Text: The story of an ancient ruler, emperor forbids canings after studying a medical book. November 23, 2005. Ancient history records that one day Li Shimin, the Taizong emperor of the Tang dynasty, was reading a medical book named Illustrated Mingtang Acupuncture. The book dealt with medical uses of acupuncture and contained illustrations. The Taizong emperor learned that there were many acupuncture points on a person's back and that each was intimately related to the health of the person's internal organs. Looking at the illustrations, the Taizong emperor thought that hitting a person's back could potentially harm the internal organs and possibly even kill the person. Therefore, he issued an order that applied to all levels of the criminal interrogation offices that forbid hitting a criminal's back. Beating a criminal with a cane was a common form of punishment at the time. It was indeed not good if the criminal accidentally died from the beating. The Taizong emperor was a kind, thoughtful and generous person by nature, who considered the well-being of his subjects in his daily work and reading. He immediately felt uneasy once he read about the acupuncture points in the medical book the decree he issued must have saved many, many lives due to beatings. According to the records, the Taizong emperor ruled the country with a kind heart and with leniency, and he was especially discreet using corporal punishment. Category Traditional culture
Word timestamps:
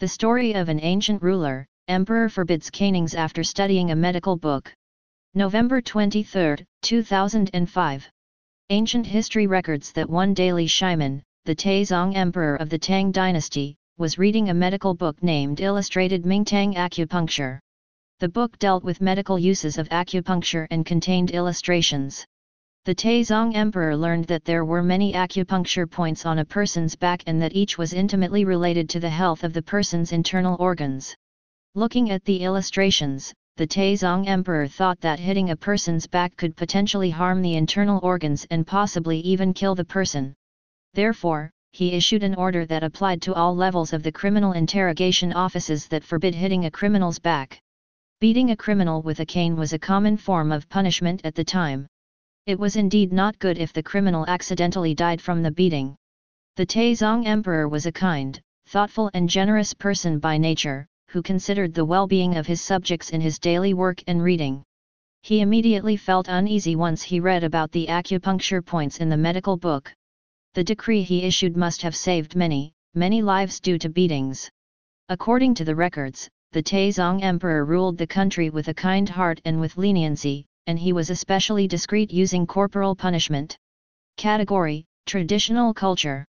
The 0.00 0.08
story 0.08 0.54
of 0.54 0.70
an 0.70 0.80
ancient 0.80 1.22
ruler, 1.22 1.66
emperor 1.86 2.30
forbids 2.30 2.70
canings 2.70 3.14
after 3.14 3.44
studying 3.44 3.90
a 3.90 3.94
medical 3.94 4.34
book. 4.34 4.74
November 5.34 5.82
23, 5.82 6.64
2005. 6.80 8.10
Ancient 8.70 9.06
history 9.06 9.46
records 9.46 9.92
that 9.92 10.08
one 10.08 10.32
day 10.32 10.54
Li 10.54 10.66
Shimin, 10.66 11.20
the 11.44 11.54
Taizong 11.54 12.16
emperor 12.16 12.56
of 12.56 12.70
the 12.70 12.78
Tang 12.78 13.12
dynasty, 13.12 13.76
was 13.98 14.16
reading 14.16 14.48
a 14.48 14.54
medical 14.54 14.94
book 14.94 15.22
named 15.22 15.60
Illustrated 15.60 16.24
Mingtang 16.24 16.76
Acupuncture. 16.76 17.58
The 18.20 18.28
book 18.30 18.58
dealt 18.58 18.82
with 18.82 19.02
medical 19.02 19.38
uses 19.38 19.76
of 19.76 19.90
acupuncture 19.90 20.66
and 20.70 20.86
contained 20.86 21.30
illustrations. 21.32 22.24
The 22.86 22.94
Taizong 22.94 23.54
emperor 23.54 23.94
learned 23.94 24.24
that 24.28 24.46
there 24.46 24.64
were 24.64 24.82
many 24.82 25.12
acupuncture 25.12 25.88
points 25.88 26.24
on 26.24 26.38
a 26.38 26.46
person's 26.46 26.96
back 26.96 27.22
and 27.26 27.42
that 27.42 27.54
each 27.54 27.76
was 27.76 27.92
intimately 27.92 28.46
related 28.46 28.88
to 28.88 29.00
the 29.00 29.10
health 29.10 29.44
of 29.44 29.52
the 29.52 29.60
person's 29.60 30.12
internal 30.12 30.56
organs. 30.58 31.14
Looking 31.74 32.10
at 32.10 32.24
the 32.24 32.40
illustrations, 32.40 33.34
the 33.58 33.66
Taizong 33.66 34.26
emperor 34.26 34.66
thought 34.66 34.98
that 35.02 35.20
hitting 35.20 35.50
a 35.50 35.56
person's 35.56 36.06
back 36.06 36.34
could 36.38 36.56
potentially 36.56 37.10
harm 37.10 37.42
the 37.42 37.54
internal 37.54 38.00
organs 38.02 38.46
and 38.50 38.66
possibly 38.66 39.20
even 39.20 39.52
kill 39.52 39.74
the 39.74 39.84
person. 39.84 40.32
Therefore, 40.94 41.50
he 41.72 41.92
issued 41.92 42.22
an 42.22 42.34
order 42.34 42.64
that 42.64 42.82
applied 42.82 43.20
to 43.22 43.34
all 43.34 43.54
levels 43.54 43.92
of 43.92 44.02
the 44.02 44.10
criminal 44.10 44.52
interrogation 44.52 45.34
offices 45.34 45.86
that 45.88 46.02
forbid 46.02 46.34
hitting 46.34 46.64
a 46.64 46.70
criminal's 46.70 47.18
back. 47.18 47.58
Beating 48.22 48.52
a 48.52 48.56
criminal 48.56 49.02
with 49.02 49.20
a 49.20 49.26
cane 49.26 49.54
was 49.54 49.74
a 49.74 49.78
common 49.78 50.16
form 50.16 50.50
of 50.50 50.66
punishment 50.70 51.20
at 51.24 51.34
the 51.34 51.44
time. 51.44 51.86
It 52.46 52.58
was 52.58 52.76
indeed 52.76 53.12
not 53.12 53.38
good 53.38 53.58
if 53.58 53.72
the 53.72 53.82
criminal 53.82 54.24
accidentally 54.26 54.94
died 54.94 55.20
from 55.20 55.42
the 55.42 55.50
beating. 55.50 55.96
The 56.56 56.66
Taizong 56.66 57.26
emperor 57.26 57.68
was 57.68 57.86
a 57.86 57.92
kind, 57.92 58.40
thoughtful 58.66 59.10
and 59.14 59.28
generous 59.28 59.74
person 59.74 60.18
by 60.18 60.38
nature, 60.38 60.86
who 61.08 61.22
considered 61.22 61.74
the 61.74 61.84
well-being 61.84 62.36
of 62.36 62.46
his 62.46 62.60
subjects 62.60 63.10
in 63.10 63.20
his 63.20 63.38
daily 63.38 63.74
work 63.74 64.02
and 64.06 64.22
reading. 64.22 64.62
He 65.22 65.40
immediately 65.40 65.96
felt 65.96 66.28
uneasy 66.28 66.76
once 66.76 67.02
he 67.02 67.20
read 67.20 67.44
about 67.44 67.72
the 67.72 67.86
acupuncture 67.86 68.64
points 68.64 68.98
in 68.98 69.08
the 69.08 69.16
medical 69.16 69.56
book 69.56 69.94
the 70.54 70.64
decree 70.64 71.02
he 71.02 71.22
issued 71.22 71.56
must 71.56 71.82
have 71.82 71.94
saved 71.94 72.34
many, 72.34 72.72
many 72.94 73.22
lives 73.22 73.60
due 73.60 73.78
to 73.78 73.88
beatings. 73.88 74.50
According 75.08 75.54
to 75.54 75.64
the 75.64 75.76
records, 75.76 76.28
the 76.50 76.62
Taizong 76.62 77.22
emperor 77.22 77.64
ruled 77.64 77.96
the 77.96 78.06
country 78.06 78.50
with 78.50 78.66
a 78.66 78.74
kind 78.74 79.08
heart 79.08 79.40
and 79.44 79.60
with 79.60 79.76
leniency, 79.76 80.46
and 80.66 80.78
he 80.78 80.92
was 80.92 81.10
especially 81.10 81.66
discreet 81.68 82.10
using 82.12 82.46
corporal 82.46 82.94
punishment. 82.94 83.56
Category 84.16 84.86
Traditional 85.06 85.74
culture 85.74 86.24